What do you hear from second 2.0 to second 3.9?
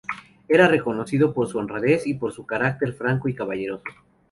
y por su carácter franco y caballeroso.